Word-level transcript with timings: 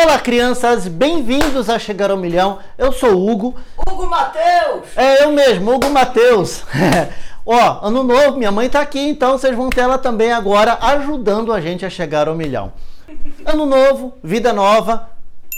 Olá, 0.00 0.16
crianças, 0.16 0.86
bem-vindos 0.86 1.68
a 1.68 1.76
Chegar 1.76 2.12
ao 2.12 2.16
Milhão. 2.16 2.60
Eu 2.78 2.92
sou 2.92 3.14
o 3.14 3.28
Hugo. 3.28 3.56
Hugo 3.76 4.06
Mateus! 4.06 4.96
É 4.96 5.24
eu 5.24 5.32
mesmo, 5.32 5.74
Hugo 5.74 5.90
Mateus. 5.90 6.62
Ó, 7.44 7.80
ano 7.82 8.04
novo, 8.04 8.38
minha 8.38 8.52
mãe 8.52 8.68
tá 8.68 8.80
aqui, 8.80 9.00
então 9.00 9.36
vocês 9.36 9.56
vão 9.56 9.68
ter 9.68 9.80
ela 9.80 9.98
também 9.98 10.30
agora 10.30 10.78
ajudando 10.80 11.52
a 11.52 11.60
gente 11.60 11.84
a 11.84 11.90
chegar 11.90 12.28
ao 12.28 12.36
milhão. 12.36 12.72
Ano 13.44 13.66
novo, 13.66 14.14
vida 14.22 14.52
nova. 14.52 15.10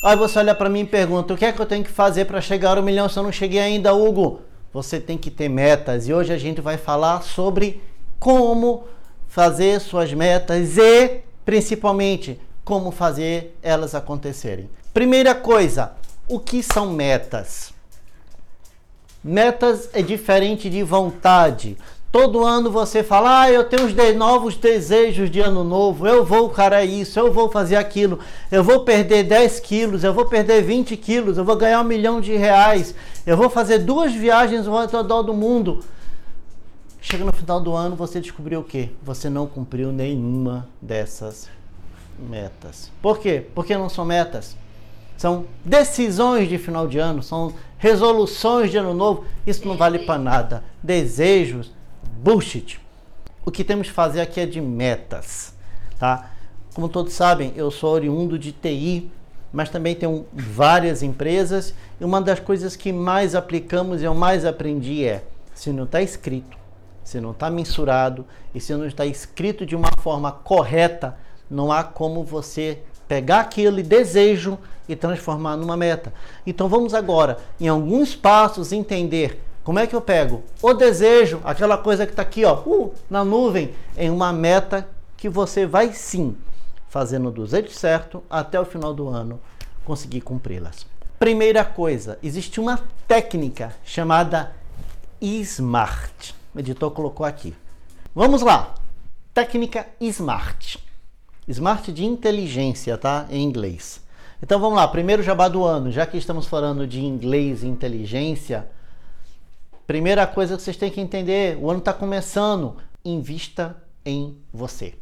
Aí 0.06 0.16
você 0.16 0.38
olha 0.38 0.54
para 0.54 0.70
mim 0.70 0.80
e 0.80 0.86
pergunta: 0.86 1.34
o 1.34 1.36
que 1.36 1.44
é 1.44 1.52
que 1.52 1.60
eu 1.60 1.66
tenho 1.66 1.84
que 1.84 1.90
fazer 1.90 2.24
para 2.24 2.40
chegar 2.40 2.78
ao 2.78 2.82
milhão 2.82 3.10
se 3.10 3.18
eu 3.18 3.22
não 3.22 3.30
cheguei 3.30 3.60
ainda, 3.60 3.92
Hugo? 3.92 4.40
Você 4.72 4.98
tem 4.98 5.18
que 5.18 5.30
ter 5.30 5.50
metas 5.50 6.08
e 6.08 6.14
hoje 6.14 6.32
a 6.32 6.38
gente 6.38 6.62
vai 6.62 6.78
falar 6.78 7.20
sobre 7.20 7.82
como 8.18 8.84
fazer 9.28 9.78
suas 9.82 10.14
metas 10.14 10.78
e, 10.78 11.20
principalmente, 11.44 12.40
como 12.64 12.90
fazer 12.90 13.56
elas 13.62 13.94
acontecerem. 13.94 14.68
Primeira 14.92 15.34
coisa, 15.34 15.92
o 16.28 16.38
que 16.38 16.62
são 16.62 16.90
metas? 16.90 17.72
Metas 19.22 19.90
é 19.92 20.02
diferente 20.02 20.70
de 20.70 20.82
vontade. 20.82 21.76
Todo 22.10 22.44
ano 22.44 22.72
você 22.72 23.04
fala, 23.04 23.42
ah, 23.42 23.52
eu 23.52 23.64
tenho 23.64 23.86
os 23.86 23.92
de 23.92 24.12
novos 24.14 24.56
desejos 24.56 25.30
de 25.30 25.38
ano 25.38 25.62
novo, 25.62 26.08
eu 26.08 26.24
vou, 26.24 26.50
cara, 26.50 26.84
isso, 26.84 27.20
eu 27.20 27.32
vou 27.32 27.48
fazer 27.48 27.76
aquilo, 27.76 28.18
eu 28.50 28.64
vou 28.64 28.80
perder 28.84 29.22
10 29.22 29.60
quilos, 29.60 30.02
eu 30.02 30.12
vou 30.12 30.24
perder 30.26 30.60
20 30.60 30.96
quilos, 30.96 31.38
eu 31.38 31.44
vou 31.44 31.54
ganhar 31.54 31.80
um 31.80 31.84
milhão 31.84 32.20
de 32.20 32.34
reais, 32.34 32.96
eu 33.24 33.36
vou 33.36 33.48
fazer 33.48 33.78
duas 33.78 34.12
viagens 34.12 34.66
ao 34.66 34.86
redor 34.86 35.22
do 35.22 35.32
mundo. 35.32 35.84
Chega 37.00 37.24
no 37.24 37.32
final 37.32 37.60
do 37.60 37.74
ano, 37.74 37.94
você 37.94 38.20
descobriu 38.20 38.60
o 38.60 38.64
quê? 38.64 38.90
Você 39.04 39.30
não 39.30 39.46
cumpriu 39.46 39.92
nenhuma 39.92 40.68
dessas 40.82 41.48
metas. 42.20 42.90
Por 43.00 43.18
quê? 43.18 43.44
Porque 43.54 43.76
não 43.76 43.88
são 43.88 44.04
metas. 44.04 44.56
São 45.16 45.44
decisões 45.64 46.48
de 46.48 46.56
final 46.56 46.86
de 46.86 46.98
ano, 46.98 47.22
são 47.22 47.52
resoluções 47.76 48.70
de 48.70 48.78
ano 48.78 48.94
novo. 48.94 49.24
Isso 49.46 49.66
não 49.68 49.76
vale 49.76 50.00
para 50.00 50.18
nada. 50.18 50.64
Desejos, 50.82 51.72
bullshit. 52.22 52.80
O 53.44 53.50
que 53.50 53.64
temos 53.64 53.88
que 53.88 53.92
fazer 53.92 54.20
aqui 54.20 54.40
é 54.40 54.46
de 54.46 54.60
metas, 54.60 55.54
tá? 55.98 56.30
Como 56.74 56.88
todos 56.88 57.12
sabem, 57.12 57.52
eu 57.56 57.70
sou 57.70 57.92
oriundo 57.92 58.38
de 58.38 58.52
TI, 58.52 59.10
mas 59.52 59.68
também 59.68 59.94
tenho 59.94 60.26
várias 60.32 61.02
empresas 61.02 61.74
e 62.00 62.04
uma 62.04 62.20
das 62.20 62.38
coisas 62.38 62.76
que 62.76 62.92
mais 62.92 63.34
aplicamos 63.34 64.00
e 64.00 64.04
eu 64.04 64.14
mais 64.14 64.44
aprendi 64.44 65.04
é: 65.04 65.24
se 65.54 65.72
não 65.72 65.84
está 65.84 66.00
escrito, 66.00 66.56
se 67.02 67.20
não 67.20 67.32
está 67.32 67.50
mensurado 67.50 68.24
e 68.54 68.60
se 68.60 68.72
não 68.74 68.86
está 68.86 69.04
escrito 69.04 69.66
de 69.66 69.74
uma 69.74 69.90
forma 70.00 70.30
correta, 70.30 71.18
não 71.50 71.72
há 71.72 71.82
como 71.82 72.22
você 72.22 72.78
pegar 73.08 73.40
aquele 73.40 73.82
desejo 73.82 74.56
e 74.88 74.94
transformar 74.94 75.56
numa 75.56 75.76
meta. 75.76 76.12
Então 76.46 76.68
vamos 76.68 76.94
agora, 76.94 77.38
em 77.60 77.68
alguns 77.68 78.14
passos, 78.14 78.72
entender 78.72 79.42
como 79.64 79.78
é 79.78 79.86
que 79.86 79.94
eu 79.94 80.00
pego 80.00 80.42
o 80.62 80.72
desejo, 80.72 81.40
aquela 81.44 81.76
coisa 81.76 82.06
que 82.06 82.12
está 82.12 82.22
aqui 82.22 82.44
ó, 82.44 82.60
uh, 82.64 82.94
na 83.08 83.24
nuvem, 83.24 83.72
em 83.96 84.10
uma 84.10 84.32
meta 84.32 84.88
que 85.16 85.28
você 85.28 85.66
vai 85.66 85.92
sim 85.92 86.36
fazendo 86.88 87.30
do 87.30 87.46
jeito 87.46 87.72
certo 87.72 88.22
até 88.28 88.58
o 88.60 88.64
final 88.64 88.92
do 88.92 89.08
ano 89.08 89.40
conseguir 89.84 90.22
cumpri-las. 90.22 90.86
Primeira 91.18 91.64
coisa, 91.64 92.18
existe 92.22 92.58
uma 92.58 92.80
técnica 93.06 93.74
chamada 93.84 94.52
SMART. 95.20 96.32
O 96.54 96.58
editor 96.58 96.90
colocou 96.90 97.26
aqui. 97.26 97.54
Vamos 98.14 98.42
lá. 98.42 98.74
Técnica 99.34 99.86
SMART. 100.00 100.89
Smart 101.48 101.92
de 101.92 102.04
inteligência, 102.04 102.96
tá? 102.96 103.26
Em 103.30 103.42
inglês. 103.42 104.00
Então 104.42 104.58
vamos 104.58 104.76
lá, 104.76 104.88
primeiro 104.88 105.22
jabá 105.22 105.48
do 105.48 105.64
ano, 105.64 105.90
já 105.90 106.06
que 106.06 106.16
estamos 106.16 106.46
falando 106.46 106.86
de 106.86 107.04
inglês 107.04 107.62
e 107.62 107.66
inteligência, 107.66 108.66
primeira 109.86 110.26
coisa 110.26 110.56
que 110.56 110.62
vocês 110.62 110.76
têm 110.76 110.90
que 110.90 111.00
entender, 111.00 111.58
o 111.58 111.70
ano 111.70 111.80
está 111.80 111.92
começando, 111.92 112.76
invista 113.04 113.76
em 114.04 114.38
você. 114.52 114.94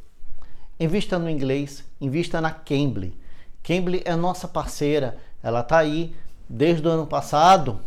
Invista 0.80 1.18
no 1.18 1.30
inglês, 1.30 1.84
invista 2.00 2.40
na 2.40 2.50
Cambly. 2.50 3.16
Cambly 3.62 4.02
é 4.04 4.16
nossa 4.16 4.48
parceira, 4.48 5.18
ela 5.42 5.60
está 5.60 5.78
aí 5.78 6.14
desde 6.48 6.86
o 6.86 6.90
ano 6.90 7.06
passado 7.06 7.80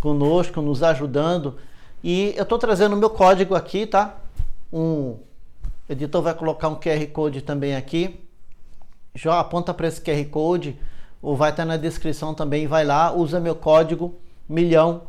conosco, 0.00 0.60
nos 0.60 0.82
ajudando. 0.82 1.56
E 2.02 2.34
eu 2.36 2.42
estou 2.42 2.58
trazendo 2.58 2.94
o 2.94 2.98
meu 2.98 3.10
código 3.10 3.54
aqui, 3.54 3.86
tá? 3.86 4.16
Um 4.72 5.16
o 5.88 5.92
editor 5.92 6.22
vai 6.22 6.34
colocar 6.34 6.68
um 6.68 6.76
QR 6.76 7.06
Code 7.12 7.42
também 7.42 7.76
aqui. 7.76 8.20
Já 9.14 9.38
aponta 9.38 9.72
para 9.74 9.86
esse 9.86 10.00
QR 10.00 10.24
Code, 10.30 10.78
ou 11.20 11.36
vai 11.36 11.50
estar 11.50 11.64
na 11.64 11.76
descrição 11.76 12.34
também. 12.34 12.66
Vai 12.66 12.84
lá, 12.84 13.12
usa 13.12 13.38
meu 13.38 13.54
código 13.54 14.14
milhão, 14.48 15.02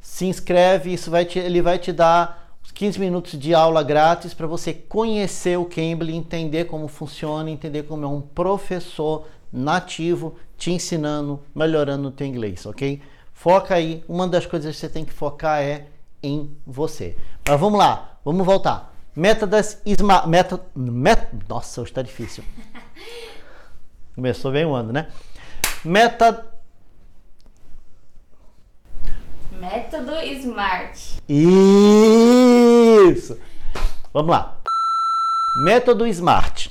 se 0.00 0.26
inscreve. 0.26 0.92
Isso 0.92 1.10
vai 1.10 1.24
te, 1.24 1.38
ele 1.38 1.62
vai 1.62 1.78
te 1.78 1.92
dar 1.92 2.56
15 2.74 3.00
minutos 3.00 3.38
de 3.38 3.54
aula 3.54 3.82
grátis 3.82 4.34
para 4.34 4.46
você 4.46 4.72
conhecer 4.72 5.58
o 5.58 5.64
Cambly, 5.64 6.14
entender 6.14 6.66
como 6.66 6.88
funciona, 6.88 7.50
entender 7.50 7.84
como 7.84 8.04
é 8.04 8.08
um 8.08 8.20
professor 8.20 9.26
nativo 9.52 10.36
te 10.56 10.70
ensinando, 10.70 11.40
melhorando 11.54 12.08
o 12.08 12.10
teu 12.10 12.26
inglês, 12.26 12.66
ok? 12.66 13.00
Foca 13.32 13.74
aí. 13.74 14.04
Uma 14.08 14.28
das 14.28 14.44
coisas 14.46 14.74
que 14.74 14.80
você 14.80 14.88
tem 14.88 15.04
que 15.04 15.12
focar 15.12 15.62
é 15.62 15.86
em 16.22 16.56
você. 16.66 17.16
Mas 17.48 17.58
vamos 17.58 17.78
lá, 17.78 18.18
vamos 18.24 18.44
voltar. 18.44 18.94
Métodas 19.18 19.82
Isma... 19.84 20.24
Método... 20.28 20.62
Met... 20.76 21.26
Nossa, 21.48 21.80
hoje 21.80 21.90
está 21.90 22.02
difícil. 22.02 22.44
Começou 24.14 24.52
bem 24.52 24.64
o 24.64 24.72
ano, 24.72 24.92
né? 24.92 25.08
Método... 25.84 26.44
Método 29.58 30.12
SMART. 30.20 31.18
Isso! 31.28 33.36
Vamos 34.14 34.30
lá. 34.30 34.56
Método 35.64 36.06
SMART. 36.06 36.68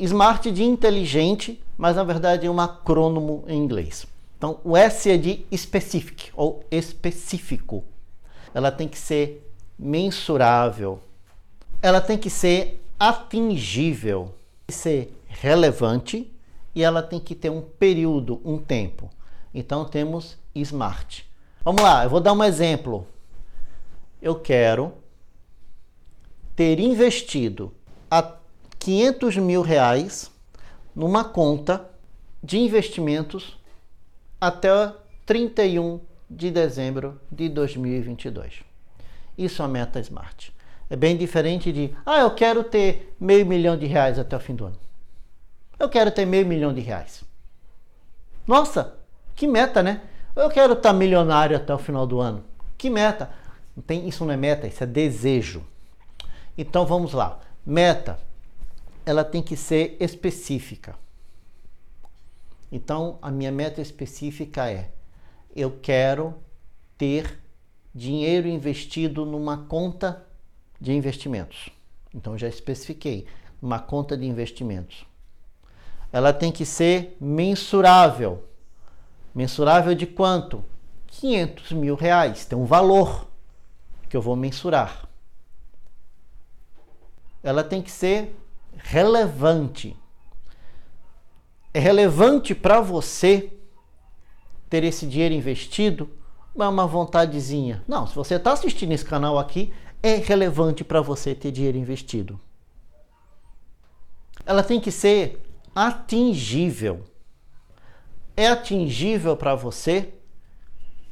SMART 0.00 0.46
de 0.46 0.64
inteligente, 0.64 1.62
mas 1.78 1.94
na 1.94 2.02
verdade 2.02 2.44
é 2.44 2.50
um 2.50 2.58
acrônimo 2.58 3.44
em 3.46 3.56
inglês. 3.56 4.04
Então, 4.36 4.58
o 4.64 4.76
S 4.76 5.08
é 5.08 5.16
de 5.16 5.46
specific 5.56 6.32
ou 6.34 6.64
específico. 6.72 7.84
Ela 8.52 8.72
tem 8.72 8.88
que 8.88 8.98
ser 8.98 9.48
mensurável, 9.78 11.00
ela 11.82 12.00
tem 12.00 12.16
que 12.16 12.30
ser 12.30 12.80
atingível, 12.98 14.32
ser 14.68 15.12
relevante 15.26 16.32
e 16.72 16.82
ela 16.82 17.02
tem 17.02 17.18
que 17.18 17.34
ter 17.34 17.50
um 17.50 17.60
período, 17.60 18.40
um 18.44 18.56
tempo. 18.56 19.10
Então 19.52 19.84
temos 19.84 20.38
SMART. 20.54 21.24
Vamos 21.64 21.82
lá, 21.82 22.04
eu 22.04 22.10
vou 22.10 22.20
dar 22.20 22.32
um 22.32 22.44
exemplo. 22.44 23.06
Eu 24.20 24.36
quero 24.36 24.94
ter 26.54 26.78
investido 26.78 27.74
a 28.08 28.36
500 28.78 29.36
mil 29.38 29.62
reais 29.62 30.30
numa 30.94 31.24
conta 31.24 31.90
de 32.42 32.58
investimentos 32.58 33.58
até 34.40 34.94
31 35.26 36.00
de 36.30 36.50
dezembro 36.50 37.20
de 37.30 37.48
2022. 37.48 38.60
Isso 39.36 39.62
é 39.62 39.64
a 39.64 39.68
meta 39.68 40.00
SMART. 40.00 40.52
É 40.92 40.96
bem 40.96 41.16
diferente 41.16 41.72
de, 41.72 41.96
ah, 42.04 42.18
eu 42.18 42.34
quero 42.34 42.62
ter 42.62 43.16
meio 43.18 43.46
milhão 43.46 43.78
de 43.78 43.86
reais 43.86 44.18
até 44.18 44.36
o 44.36 44.40
fim 44.40 44.54
do 44.54 44.66
ano. 44.66 44.76
Eu 45.78 45.88
quero 45.88 46.10
ter 46.10 46.26
meio 46.26 46.46
milhão 46.46 46.74
de 46.74 46.82
reais. 46.82 47.24
Nossa, 48.46 48.98
que 49.34 49.46
meta, 49.46 49.82
né? 49.82 50.02
Eu 50.36 50.50
quero 50.50 50.74
estar 50.74 50.92
milionário 50.92 51.56
até 51.56 51.74
o 51.74 51.78
final 51.78 52.06
do 52.06 52.20
ano. 52.20 52.44
Que 52.76 52.90
meta? 52.90 53.30
Não 53.74 53.82
tem, 53.82 54.06
isso 54.06 54.22
não 54.26 54.34
é 54.34 54.36
meta, 54.36 54.66
isso 54.66 54.84
é 54.84 54.86
desejo. 54.86 55.64
Então 56.58 56.84
vamos 56.84 57.14
lá. 57.14 57.40
Meta, 57.64 58.18
ela 59.06 59.24
tem 59.24 59.40
que 59.40 59.56
ser 59.56 59.96
específica. 59.98 60.94
Então 62.70 63.18
a 63.22 63.30
minha 63.30 63.50
meta 63.50 63.80
específica 63.80 64.70
é: 64.70 64.90
eu 65.56 65.70
quero 65.80 66.34
ter 66.98 67.38
dinheiro 67.94 68.46
investido 68.46 69.24
numa 69.24 69.56
conta 69.56 70.30
de 70.82 70.92
investimentos. 70.92 71.68
Então 72.12 72.36
já 72.36 72.48
especifiquei 72.48 73.24
uma 73.62 73.78
conta 73.78 74.16
de 74.16 74.26
investimentos. 74.26 75.06
Ela 76.12 76.32
tem 76.32 76.50
que 76.50 76.66
ser 76.66 77.16
mensurável. 77.20 78.44
Mensurável 79.32 79.94
de 79.94 80.06
quanto? 80.06 80.64
500 81.06 81.70
mil 81.72 81.94
reais. 81.94 82.44
Tem 82.44 82.58
um 82.58 82.64
valor 82.64 83.28
que 84.08 84.16
eu 84.16 84.20
vou 84.20 84.34
mensurar. 84.34 85.08
Ela 87.44 87.62
tem 87.62 87.80
que 87.80 87.90
ser 87.90 88.36
relevante. 88.76 89.96
É 91.72 91.78
relevante 91.78 92.56
para 92.56 92.80
você 92.80 93.52
ter 94.68 94.82
esse 94.82 95.06
dinheiro 95.06 95.32
investido? 95.32 96.10
Não 96.54 96.66
é 96.66 96.68
uma 96.68 96.86
vontadezinha. 96.88 97.84
Não, 97.86 98.06
se 98.06 98.14
você 98.14 98.34
está 98.34 98.52
assistindo 98.52 98.92
esse 98.92 99.04
canal 99.04 99.38
aqui, 99.38 99.72
é 100.02 100.16
relevante 100.16 100.82
para 100.82 101.00
você 101.00 101.34
ter 101.34 101.52
dinheiro 101.52 101.78
investido. 101.78 102.40
Ela 104.44 104.62
tem 104.62 104.80
que 104.80 104.90
ser 104.90 105.40
atingível. 105.74 107.04
é 108.36 108.48
atingível 108.48 109.36
para 109.36 109.54
você 109.54 110.12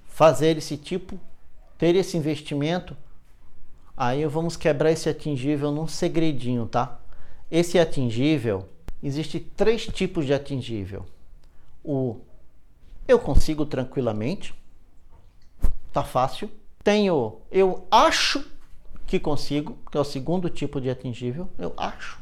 fazer 0.06 0.56
esse 0.58 0.76
tipo, 0.76 1.18
ter 1.78 1.94
esse 1.94 2.16
investimento? 2.16 2.96
Aí 3.96 4.24
vamos 4.26 4.56
quebrar 4.56 4.90
esse 4.90 5.08
atingível 5.08 5.70
num 5.70 5.86
segredinho, 5.86 6.66
tá? 6.66 6.98
Esse 7.50 7.78
atingível, 7.78 8.68
existe 9.02 9.38
três 9.38 9.86
tipos 9.86 10.24
de 10.26 10.32
atingível. 10.32 11.06
O 11.84 12.20
eu 13.06 13.18
consigo 13.18 13.66
tranquilamente, 13.66 14.54
tá 15.92 16.02
fácil. 16.02 16.50
Tenho 16.82 17.40
eu 17.50 17.86
acho 17.90 18.44
que 19.10 19.18
consigo, 19.18 19.76
que 19.90 19.98
é 19.98 20.00
o 20.00 20.04
segundo 20.04 20.48
tipo 20.48 20.80
de 20.80 20.88
atingível. 20.88 21.50
Eu 21.58 21.74
acho 21.76 22.20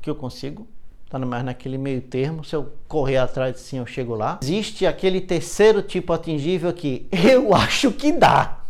que 0.00 0.08
eu 0.08 0.14
consigo. 0.14 0.66
Tá 1.10 1.18
mais 1.18 1.44
naquele 1.44 1.76
meio 1.76 2.00
termo. 2.00 2.42
Se 2.42 2.56
eu 2.56 2.72
correr 2.88 3.18
atrás 3.18 3.60
sim, 3.60 3.76
eu 3.76 3.84
chego 3.84 4.14
lá. 4.14 4.40
Existe 4.42 4.86
aquele 4.86 5.20
terceiro 5.20 5.82
tipo 5.82 6.14
atingível 6.14 6.72
que 6.72 7.06
eu 7.12 7.52
acho 7.54 7.92
que 7.92 8.10
dá. 8.10 8.64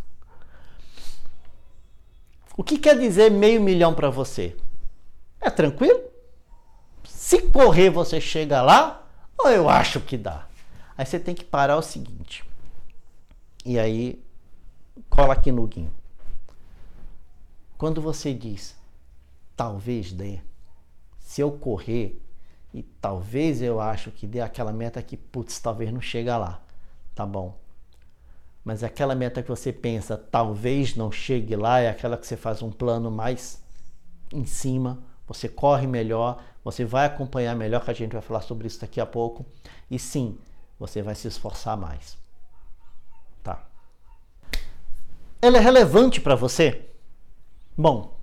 O 2.56 2.64
que 2.64 2.76
quer 2.76 2.98
dizer 2.98 3.30
meio 3.30 3.62
milhão 3.62 3.94
para 3.94 4.10
você? 4.10 4.56
É 5.40 5.48
tranquilo? 5.48 6.02
Se 7.04 7.40
correr 7.40 7.88
você 7.88 8.20
chega 8.20 8.62
lá, 8.62 9.06
ou 9.38 9.48
eu 9.48 9.68
acho 9.68 10.00
que 10.00 10.16
dá? 10.16 10.48
Aí 10.98 11.06
você 11.06 11.20
tem 11.20 11.36
que 11.36 11.44
parar 11.44 11.76
o 11.76 11.82
seguinte. 11.82 12.44
E 13.64 13.78
aí 13.78 14.20
cola 15.08 15.34
aqui 15.34 15.52
no 15.52 15.64
guinho. 15.68 15.92
Quando 17.76 18.00
você 18.00 18.32
diz 18.32 18.76
talvez 19.56 20.12
dê, 20.12 20.40
se 21.18 21.40
eu 21.40 21.52
correr 21.52 22.20
e 22.72 22.82
talvez 22.82 23.62
eu 23.62 23.80
acho 23.80 24.10
que 24.10 24.26
dê 24.26 24.40
aquela 24.40 24.72
meta 24.72 25.00
que 25.02 25.16
putz, 25.16 25.58
talvez 25.60 25.92
não 25.92 26.00
chega 26.00 26.36
lá, 26.36 26.60
tá 27.14 27.24
bom? 27.24 27.58
Mas 28.64 28.82
aquela 28.82 29.14
meta 29.14 29.42
que 29.42 29.48
você 29.48 29.72
pensa 29.72 30.16
talvez 30.16 30.96
não 30.96 31.12
chegue 31.12 31.54
lá 31.54 31.80
é 31.80 31.88
aquela 31.88 32.16
que 32.16 32.26
você 32.26 32.36
faz 32.36 32.62
um 32.62 32.70
plano 32.70 33.10
mais 33.10 33.62
em 34.32 34.44
cima, 34.44 35.02
você 35.26 35.48
corre 35.48 35.86
melhor, 35.86 36.42
você 36.64 36.84
vai 36.84 37.06
acompanhar 37.06 37.54
melhor, 37.54 37.84
que 37.84 37.90
a 37.90 37.94
gente 37.94 38.12
vai 38.12 38.22
falar 38.22 38.40
sobre 38.40 38.66
isso 38.66 38.80
daqui 38.80 39.00
a 39.00 39.06
pouco. 39.06 39.44
E 39.90 39.98
sim, 39.98 40.38
você 40.78 41.02
vai 41.02 41.14
se 41.14 41.28
esforçar 41.28 41.76
mais. 41.76 42.16
Tá? 43.42 43.62
Ela 45.40 45.58
é 45.58 45.60
relevante 45.60 46.20
para 46.20 46.34
você? 46.34 46.93
Bom, 47.76 48.16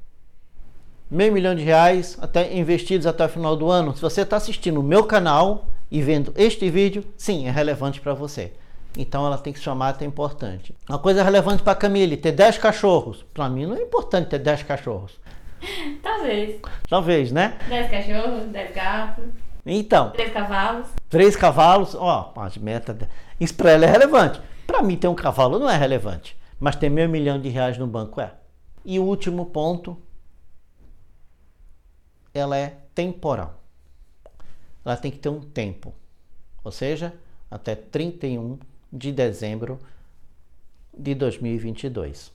meio 1.10 1.34
milhão 1.34 1.54
de 1.54 1.62
reais 1.62 2.18
até 2.22 2.56
investidos 2.58 3.06
até 3.06 3.26
o 3.26 3.30
final 3.30 3.58
do 3.58 3.70
ano. 3.70 3.94
Se 3.94 4.02
você 4.02 4.22
está 4.22 4.38
assistindo 4.38 4.80
o 4.80 4.84
meu 4.84 5.04
canal 5.04 5.68
e 5.92 6.02
vendo 6.02 6.34
este 6.38 6.70
vídeo, 6.70 7.04
sim, 7.18 7.48
é 7.48 7.52
relevante 7.52 8.00
para 8.00 8.14
você. 8.14 8.54
Então 8.98 9.26
ela 9.26 9.38
tem 9.38 9.52
que 9.52 9.60
chamar 9.60 9.90
até 9.90 10.06
importante. 10.06 10.74
Uma 10.88 11.00
coisa 11.00 11.22
relevante 11.22 11.64
para 11.64 11.76
Camille, 11.76 12.16
ter 12.16 12.32
10 12.32 12.60
cachorros. 12.60 13.26
Para 13.34 13.50
mim 13.50 13.66
não 13.66 13.76
é 13.76 13.82
importante 13.82 14.30
ter 14.30 14.40
10 14.40 14.64
cachorros. 14.64 15.20
Talvez. 16.02 16.62
Talvez, 16.90 17.32
né? 17.34 17.58
10 17.68 17.92
cachorros, 17.92 18.46
10 18.46 18.74
gatos. 18.74 19.26
Então. 19.66 20.12
Três 20.12 20.32
cavalos. 20.32 20.88
Três 21.10 21.36
cavalos, 21.36 21.94
ó, 21.94 22.34
a 22.36 22.50
meta. 22.60 22.98
Isso 23.38 23.54
para 23.56 23.72
ela 23.72 23.86
é 23.86 23.90
relevante. 23.90 24.42
Para 24.66 24.82
mim 24.82 24.96
ter 24.96 25.10
um 25.10 25.16
cavalo 25.16 25.60
não 25.60 25.70
é 25.70 25.76
relevante. 25.76 26.38
Mas 26.58 26.78
ter 26.78 26.90
meio 26.90 27.10
milhão 27.10 27.40
de 27.40 27.50
reais 27.50 27.78
no 27.78 27.86
banco 27.86 28.22
é. 28.22 28.32
E 28.84 29.00
o 29.00 29.04
último 29.04 29.46
ponto, 29.48 29.98
ela 32.34 32.58
é 32.58 32.78
temporal. 32.96 33.62
Ela 34.84 34.98
tem 34.98 35.12
que 35.12 35.20
ter 35.20 35.30
um 35.30 35.42
tempo. 35.42 35.94
Ou 36.64 36.72
seja, 36.72 37.14
até 37.50 37.76
31 37.76 38.58
de 38.92 39.12
dezembro 39.12 39.80
de 40.98 41.16
2022. 41.16 42.32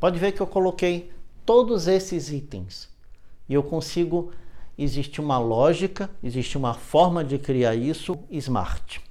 Pode 0.00 0.18
ver 0.18 0.32
que 0.32 0.40
eu 0.40 0.46
coloquei 0.46 1.12
todos 1.46 1.86
esses 1.86 2.30
itens 2.30 2.88
e 3.48 3.54
eu 3.54 3.62
consigo. 3.62 4.32
Existe 4.76 5.20
uma 5.20 5.38
lógica, 5.38 6.10
existe 6.22 6.56
uma 6.56 6.72
forma 6.72 7.22
de 7.22 7.38
criar 7.38 7.74
isso 7.74 8.18
smart. 8.30 9.02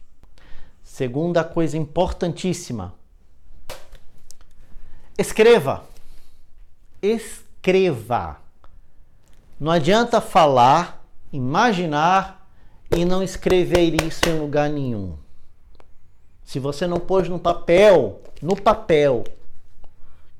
Segunda 0.84 1.44
coisa 1.44 1.78
importantíssima: 1.78 2.96
escreva. 5.18 5.91
Escreva. 7.02 8.38
Não 9.60 9.72
adianta 9.72 10.20
falar, 10.22 11.06
imaginar 11.32 12.48
e 12.96 13.06
não 13.06 13.24
escrever 13.24 14.02
isso 14.04 14.28
em 14.28 14.40
lugar 14.40 14.70
nenhum. 14.70 15.16
Se 16.44 16.60
você 16.60 16.86
não 16.86 17.00
pôs 17.00 17.30
no 17.30 17.40
papel, 17.40 18.22
no 18.42 18.56
papel 18.56 19.24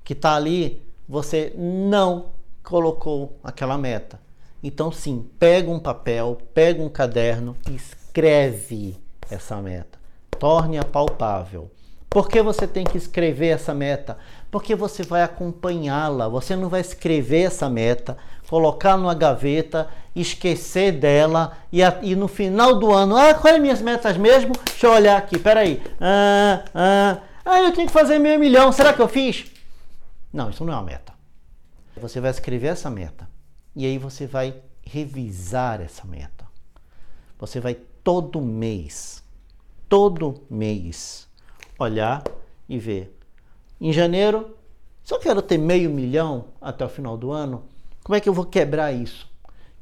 que 0.04 0.14
está 0.14 0.36
ali, 0.36 0.82
você 1.08 1.54
não 1.58 2.32
colocou 2.64 3.38
aquela 3.44 3.78
meta. 3.78 4.20
Então 4.64 4.92
sim, 4.92 5.30
pega 5.40 5.70
um 5.70 5.80
papel, 5.80 6.38
pega 6.54 6.82
um 6.84 6.90
caderno 6.90 7.56
e 7.70 7.76
escreve 7.76 9.00
essa 9.30 9.62
meta. 9.62 10.00
Torne-a 10.38 10.84
palpável. 10.84 11.72
Por 12.12 12.28
que 12.28 12.42
você 12.42 12.68
tem 12.68 12.84
que 12.84 12.98
escrever 12.98 13.48
essa 13.48 13.74
meta? 13.74 14.18
Porque 14.52 14.76
você 14.76 15.02
vai 15.02 15.24
acompanhá-la. 15.24 16.28
Você 16.28 16.58
não 16.58 16.68
vai 16.68 16.82
escrever 16.82 17.44
essa 17.44 17.70
meta, 17.70 18.18
colocar 18.50 18.98
numa 18.98 19.14
gaveta, 19.14 19.88
esquecer 20.14 20.92
dela 20.92 21.58
e, 21.72 21.82
a, 21.82 22.00
e 22.02 22.14
no 22.14 22.28
final 22.28 22.78
do 22.78 22.92
ano, 22.92 23.16
ah, 23.16 23.34
quais 23.34 23.56
as 23.56 23.62
minhas 23.62 23.82
metas 23.82 24.18
mesmo? 24.18 24.52
Deixa 24.66 24.88
eu 24.88 24.92
olhar 24.92 25.18
aqui, 25.18 25.40
peraí. 25.40 25.82
Ah, 26.02 26.66
ah, 26.76 27.18
ah, 27.46 27.62
eu 27.62 27.72
tenho 27.72 27.88
que 27.88 27.94
fazer 27.94 28.20
meio 28.20 28.38
milhão, 28.38 28.74
será 28.74 28.92
que 28.92 29.02
eu 29.02 29.08
fiz? 29.08 29.50
Não, 30.34 30.50
isso 30.50 30.66
não 30.66 30.74
é 30.74 30.76
uma 30.76 30.84
meta. 30.84 31.14
Você 31.96 32.20
vai 32.20 32.32
escrever 32.32 32.68
essa 32.68 32.90
meta 32.90 33.26
e 33.74 33.86
aí 33.86 33.98
você 33.98 34.28
vai 34.28 34.62
revisar 34.84 35.80
essa 35.80 36.06
meta. 36.06 36.46
Você 37.40 37.62
vai 37.62 37.76
todo 38.04 38.42
mês, 38.42 39.24
todo 39.88 40.44
mês, 40.50 41.31
olhar 41.82 42.24
e 42.68 42.78
ver. 42.78 43.16
Em 43.80 43.92
janeiro, 43.92 44.56
se 45.04 45.14
eu 45.14 45.20
quero 45.20 45.42
ter 45.42 45.58
meio 45.58 45.90
milhão 45.90 46.46
até 46.62 46.86
o 46.86 46.90
final 46.90 47.18
do 47.18 47.32
ano, 47.32 47.64
como 48.04 48.16
é 48.16 48.20
que 48.20 48.30
eu 48.30 48.34
vou 48.34 48.46
quebrar 48.46 48.92
isso? 48.92 49.30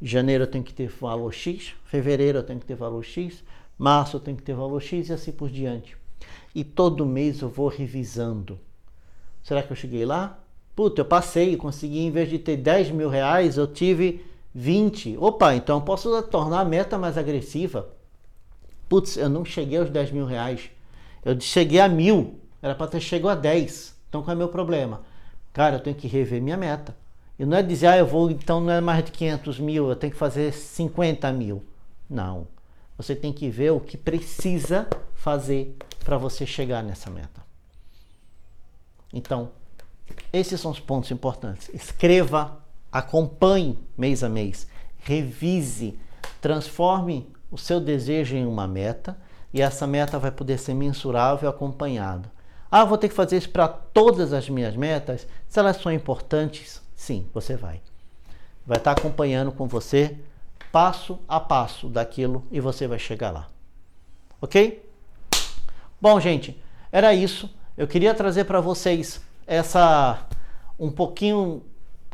Em 0.02 0.08
janeiro 0.08 0.44
eu 0.44 0.48
tenho 0.48 0.64
que 0.64 0.74
ter 0.74 0.88
valor 0.88 1.34
X, 1.34 1.74
fevereiro 1.86 2.40
eu 2.40 2.44
tenho 2.44 2.60
que 2.60 2.66
ter 2.66 2.76
valor 2.76 3.04
X, 3.04 3.44
março 3.78 4.18
eu 4.18 4.22
tenho 4.22 4.38
que 4.38 4.44
ter 4.44 4.54
valor 4.54 4.82
X 4.82 5.10
e 5.10 5.14
assim 5.14 5.32
por 5.32 5.50
diante. 5.50 5.98
E 6.56 6.64
todo 6.64 7.06
mês 7.06 7.42
eu 7.42 7.50
vou 7.50 7.68
revisando. 7.68 8.60
Será 9.44 9.62
que 9.62 9.72
eu 9.72 9.76
cheguei 9.76 10.06
lá? 10.06 10.40
Puta, 10.76 11.02
eu 11.02 11.06
passei, 11.06 11.58
consegui, 11.58 12.00
em 12.00 12.12
vez 12.12 12.30
de 12.30 12.40
ter 12.40 12.56
10 12.56 12.92
mil 12.92 13.10
reais, 13.10 13.58
eu 13.58 13.68
tive 13.68 14.26
20. 14.54 15.18
Opa, 15.18 15.54
então 15.56 15.78
eu 15.78 15.82
posso 15.82 16.22
tornar 16.24 16.62
a 16.62 16.66
meta 16.66 16.98
mais 16.98 17.18
agressiva. 17.18 17.90
Putz, 18.88 19.18
eu 19.18 19.30
não 19.30 19.44
cheguei 19.44 19.78
aos 19.78 19.90
10 19.90 20.12
mil 20.12 20.26
reais. 20.26 20.72
Eu 21.24 21.40
cheguei 21.40 21.80
a 21.80 21.88
mil, 21.88 22.40
era 22.62 22.76
para 22.76 22.88
ter 22.88 23.00
chegado 23.00 23.30
a 23.32 23.36
10. 23.36 23.96
Então 24.08 24.22
qual 24.22 24.32
é 24.32 24.36
o 24.36 24.38
meu 24.38 24.50
problema? 24.50 25.02
Cara, 25.54 25.78
eu 25.78 25.80
tenho 25.80 25.96
que 25.96 26.08
rever 26.08 26.42
minha 26.42 26.58
meta. 26.58 26.96
E 27.38 27.46
não 27.46 27.56
é 27.56 27.64
dizer, 27.64 27.88
ah, 27.88 27.98
eu 27.98 28.06
vou, 28.06 28.30
então 28.30 28.60
não 28.60 28.74
é 28.74 28.82
mais 28.82 29.06
de 29.06 29.12
500 29.12 29.60
mil, 29.60 29.90
eu 29.90 29.96
tenho 29.96 30.12
que 30.12 30.20
fazer 30.20 30.52
50 30.52 31.32
mil. 31.32 31.64
Não. 32.10 32.48
Você 32.98 33.16
tem 33.16 33.32
que 33.32 33.50
ver 33.50 33.72
o 33.72 33.80
que 33.80 33.96
precisa 33.96 34.88
fazer 35.16 35.78
para 36.04 36.18
você 36.18 36.46
chegar 36.46 36.84
nessa 36.84 37.10
meta. 37.10 37.42
Então, 39.14 39.52
esses 40.34 40.60
são 40.60 40.72
os 40.72 40.80
pontos 40.80 41.10
importantes. 41.12 41.70
Escreva, 41.74 42.58
acompanhe 42.92 43.80
mês 43.98 44.24
a 44.24 44.28
mês, 44.28 44.68
revise, 44.98 45.98
transforme 46.42 47.28
o 47.50 47.58
seu 47.58 47.80
desejo 47.80 48.36
em 48.36 48.46
uma 48.46 48.68
meta 48.68 49.18
e 49.54 49.62
essa 49.62 49.88
meta 49.88 50.20
vai 50.20 50.32
poder 50.32 50.58
ser 50.58 50.74
mensurável 50.74 51.50
e 51.50 51.52
acompanhada. 51.52 52.32
Ah, 52.72 52.86
vou 52.86 52.98
ter 52.98 53.10
que 53.10 53.16
fazer 53.16 53.38
isso 53.38 53.50
para 53.50 53.68
todas 53.68 54.32
as 54.32 54.48
minhas 54.48 54.76
metas? 54.76 55.28
Se 55.48 55.60
elas 55.60 55.78
são 55.78 55.92
importantes, 55.92 56.82
sim, 56.96 57.28
você 57.34 57.56
vai. 57.56 57.82
Vai 58.66 58.78
estar 58.78 58.92
acompanhando 58.92 59.52
com 59.52 59.68
você 59.68 60.18
passo 60.72 61.20
a 61.28 61.40
passo 61.40 61.90
daquilo 61.90 62.46
e 62.52 62.60
você 62.60 62.88
vai 62.88 63.00
chegar 63.00 63.32
lá. 63.32 63.48
Ok? 64.40 64.88
Bom, 66.00 66.20
gente, 66.20 66.62
era 66.92 67.14
isso. 67.14 67.50
Eu 67.76 67.88
queria 67.88 68.14
trazer 68.14 68.44
para 68.44 68.62
vocês 68.62 69.20
essa 69.48 70.28
um 70.78 70.92
pouquinho. 70.92 71.64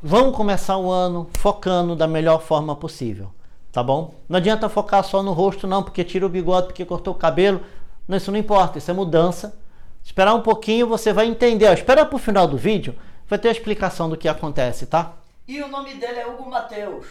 Vamos 0.01 0.35
começar 0.37 0.77
o 0.77 0.89
ano 0.89 1.29
focando 1.37 1.95
da 1.95 2.07
melhor 2.07 2.41
forma 2.41 2.75
possível 2.75 3.31
tá 3.75 3.83
bom? 3.83 4.15
Não 4.29 4.37
adianta 4.37 4.69
focar 4.69 5.03
só 5.03 5.21
no 5.21 5.33
rosto 5.33 5.67
não, 5.67 5.83
porque 5.83 6.01
tira 6.05 6.25
o 6.25 6.29
bigode, 6.29 6.67
porque 6.67 6.85
cortou 6.85 7.13
o 7.13 7.17
cabelo. 7.17 7.59
Não, 8.07 8.15
isso 8.15 8.31
não 8.31 8.39
importa, 8.39 8.77
isso 8.77 8.89
é 8.89 8.93
mudança. 8.93 9.53
Esperar 10.01 10.33
um 10.33 10.39
pouquinho, 10.39 10.87
você 10.87 11.11
vai 11.11 11.27
entender. 11.27 11.73
Espera 11.73 12.05
pro 12.05 12.17
final 12.17 12.47
do 12.47 12.55
vídeo, 12.55 12.95
vai 13.27 13.37
ter 13.37 13.49
a 13.49 13.51
explicação 13.51 14.07
do 14.07 14.15
que 14.15 14.29
acontece, 14.29 14.85
tá? 14.85 15.11
E 15.45 15.61
o 15.61 15.67
nome 15.67 15.93
dele 15.95 16.19
é 16.19 16.25
Hugo 16.25 16.49
Mateus. 16.49 17.05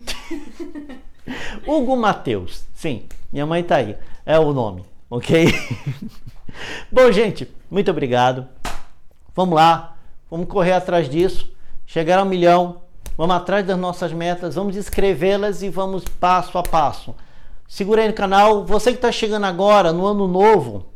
Hugo 1.68 1.94
Mateus, 1.98 2.64
sim. 2.72 3.04
Minha 3.30 3.44
mãe 3.44 3.62
tá 3.62 3.76
aí. 3.76 3.94
É 4.24 4.38
o 4.38 4.54
nome. 4.54 4.86
ok? 5.10 5.48
Bom, 6.90 7.12
gente, 7.12 7.46
muito 7.70 7.90
obrigado. 7.90 8.48
Vamos 9.34 9.54
lá, 9.54 9.98
vamos 10.30 10.48
correr 10.48 10.72
atrás 10.72 11.10
disso, 11.10 11.52
chegar 11.84 12.18
a 12.18 12.22
um 12.22 12.26
milhão, 12.26 12.80
vamos 13.16 13.36
atrás 13.36 13.66
das 13.66 13.78
nossas 13.78 14.12
metas, 14.12 14.54
vamos 14.54 14.76
escrevê-las 14.76 15.62
e 15.62 15.68
vamos 15.68 16.04
passo 16.04 16.56
a 16.58 16.62
passo. 16.62 17.14
Segura 17.68 18.02
aí 18.02 18.08
no 18.08 18.14
canal, 18.14 18.64
você 18.64 18.90
que 18.90 18.98
está 18.98 19.10
chegando 19.10 19.44
agora 19.44 19.92
no 19.92 20.06
ano 20.06 20.28
novo, 20.28 20.86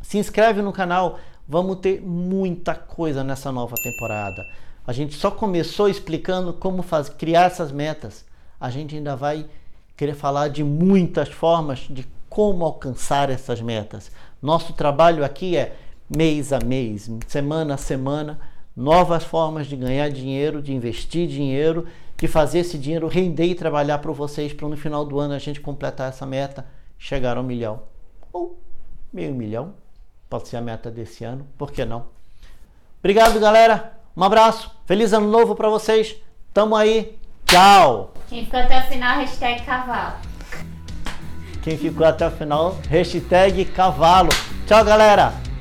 se 0.00 0.18
inscreve 0.18 0.60
no 0.60 0.72
canal, 0.72 1.18
vamos 1.46 1.78
ter 1.78 2.00
muita 2.00 2.74
coisa 2.74 3.22
nessa 3.22 3.52
nova 3.52 3.76
temporada. 3.76 4.44
A 4.86 4.92
gente 4.92 5.14
só 5.14 5.30
começou 5.30 5.88
explicando 5.88 6.52
como 6.52 6.82
faz, 6.82 7.08
criar 7.08 7.44
essas 7.44 7.70
metas. 7.70 8.24
A 8.60 8.68
gente 8.68 8.96
ainda 8.96 9.14
vai 9.14 9.46
querer 9.96 10.14
falar 10.14 10.48
de 10.48 10.64
muitas 10.64 11.28
formas 11.28 11.86
de 11.88 12.06
como 12.28 12.64
alcançar 12.64 13.30
essas 13.30 13.60
metas. 13.60 14.10
Nosso 14.40 14.72
trabalho 14.72 15.24
aqui 15.24 15.56
é 15.56 15.76
mês 16.08 16.52
a 16.52 16.58
mês, 16.58 17.10
semana 17.28 17.74
a 17.74 17.78
semana, 17.78 18.40
novas 18.76 19.24
formas 19.24 19.66
de 19.66 19.76
ganhar 19.76 20.08
dinheiro, 20.10 20.62
de 20.62 20.72
investir 20.72 21.28
dinheiro, 21.28 21.86
de 22.16 22.28
fazer 22.28 22.60
esse 22.60 22.78
dinheiro 22.78 23.08
render 23.08 23.46
e 23.46 23.54
trabalhar 23.54 23.98
para 23.98 24.12
vocês 24.12 24.52
para 24.52 24.68
no 24.68 24.76
final 24.76 25.04
do 25.04 25.18
ano 25.18 25.34
a 25.34 25.38
gente 25.38 25.60
completar 25.60 26.08
essa 26.08 26.24
meta, 26.24 26.66
chegar 26.98 27.36
ao 27.36 27.42
milhão 27.42 27.82
ou 28.32 28.58
meio 29.12 29.34
milhão. 29.34 29.74
Pode 30.28 30.48
ser 30.48 30.56
a 30.56 30.60
meta 30.60 30.90
desse 30.90 31.24
ano, 31.24 31.46
por 31.58 31.70
que 31.70 31.84
não? 31.84 32.06
Obrigado, 33.00 33.38
galera. 33.38 33.92
Um 34.16 34.22
abraço. 34.22 34.70
Feliz 34.86 35.12
ano 35.12 35.28
novo 35.28 35.54
para 35.54 35.68
vocês. 35.68 36.16
Tamo 36.54 36.76
aí. 36.76 37.18
Tchau. 37.44 38.14
Quem 38.28 38.44
ficou 38.44 38.60
até 38.60 38.78
o 38.78 38.82
final, 38.84 39.18
hashtag 39.18 39.62
cavalo. 39.62 40.16
Quem 41.62 41.76
ficou 41.76 42.06
até 42.06 42.26
o 42.26 42.30
final, 42.30 42.76
hashtag 42.88 43.64
cavalo. 43.66 44.30
Tchau, 44.66 44.84
galera. 44.84 45.51